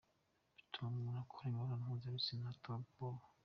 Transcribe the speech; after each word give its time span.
"Bituma 0.55 0.87
umuntu 0.97 1.17
akora 1.23 1.45
imibonano 1.47 1.83
mpuzabitsina 1.87 2.47
ata 2.53 2.71
bwoba. 2.83 3.25